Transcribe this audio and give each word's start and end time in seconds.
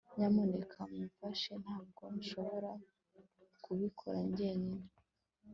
nyamuneka 0.15 0.79
mumfashe; 0.91 1.51
ntabwo 1.63 2.03
nshobora 2.17 2.71
kubikora 3.63 4.17
njyenyine 4.29 4.83